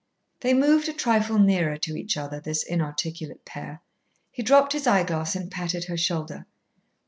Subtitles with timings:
[0.39, 3.83] They moved a trifle nearer to each other, this inarticulate pair.
[4.31, 6.47] He dropped his eyeglass and patted her shoulder.